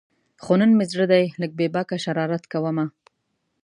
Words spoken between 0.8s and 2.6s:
زړه دی لږ بې باکه شرارت